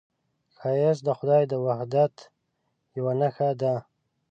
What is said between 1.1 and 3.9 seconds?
خدای د وحدت یوه نښه ده